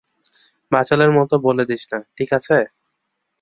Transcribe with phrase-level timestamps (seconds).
[0.71, 2.57] বাচালের মতো বলে দিস না, ঠিক আছে?